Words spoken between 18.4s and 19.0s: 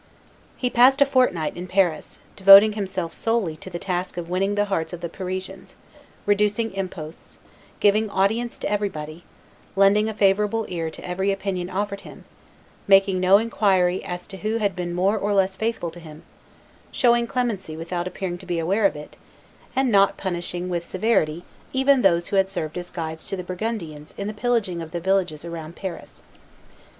be aware of